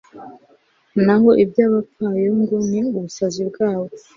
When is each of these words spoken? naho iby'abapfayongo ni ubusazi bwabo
naho 1.05 1.29
iby'abapfayongo 1.43 2.55
ni 2.69 2.79
ubusazi 2.97 3.41
bwabo 3.49 3.87